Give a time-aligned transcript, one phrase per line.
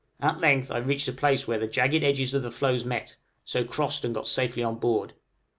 [0.19, 3.63] At length I reached a place where the jagged edges of the floes met, so
[3.63, 5.13] crossed and got safely on board.